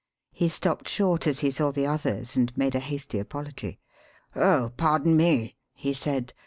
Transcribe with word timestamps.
He 0.31 0.49
stopped 0.49 0.89
short 0.89 1.27
as 1.27 1.41
he 1.41 1.51
saw 1.51 1.69
the 1.71 1.85
others 1.85 2.35
and 2.35 2.57
made 2.57 2.73
a 2.73 2.79
hasty 2.79 3.19
apology. 3.19 3.77
"Oh, 4.35 4.71
pardon 4.75 5.15
me," 5.15 5.57
he 5.75 5.93
said. 5.93 6.33